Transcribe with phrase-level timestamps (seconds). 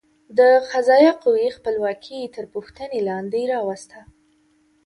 [0.37, 0.39] د
[0.71, 3.99] قضایه قوې خپلواکي تر پوښتنې لاندې راوسته.